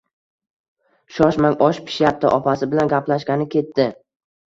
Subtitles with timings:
[1.19, 2.31] —Shoshmang, osh pishyapti.
[2.41, 3.93] Opasi bilan gaplashgani ketdi!